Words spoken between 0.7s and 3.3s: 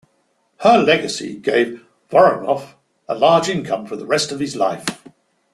legacy gave Voronoff a